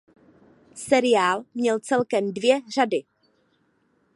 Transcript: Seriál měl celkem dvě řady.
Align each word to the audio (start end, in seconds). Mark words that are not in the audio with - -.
Seriál 0.75 1.43
měl 1.53 1.79
celkem 1.79 2.33
dvě 2.33 2.59
řady. 2.75 3.03